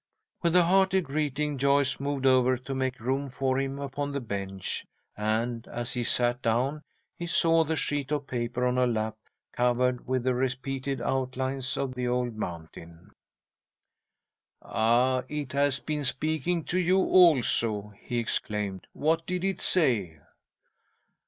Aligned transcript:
With 0.41 0.55
a 0.55 0.63
hearty 0.63 0.99
greeting, 1.01 1.59
Joyce 1.59 1.99
moved 1.99 2.25
over 2.25 2.57
to 2.57 2.73
make 2.73 2.99
room 2.99 3.29
for 3.29 3.59
him 3.59 3.77
upon 3.77 4.11
the 4.11 4.19
bench, 4.19 4.83
and, 5.15 5.67
as 5.67 5.93
he 5.93 6.03
sat 6.03 6.41
down, 6.41 6.81
he 7.15 7.27
saw 7.27 7.63
the 7.63 7.75
sheet 7.75 8.11
of 8.11 8.25
paper 8.25 8.65
on 8.65 8.77
her 8.77 8.87
lap 8.87 9.15
covered 9.51 10.07
with 10.07 10.23
the 10.23 10.33
repeated 10.33 11.03
outlines 11.03 11.77
of 11.77 11.93
the 11.93 12.07
old 12.07 12.35
mountain. 12.35 13.11
"Ah! 14.63 15.21
It 15.29 15.51
has 15.53 15.79
been 15.79 16.03
speaking 16.03 16.63
to 16.63 16.79
you 16.79 16.97
also!" 16.97 17.93
he 18.01 18.17
exclaimed. 18.17 18.87
"What 18.93 19.27
did 19.27 19.43
it 19.43 19.61
say?" 19.61 20.17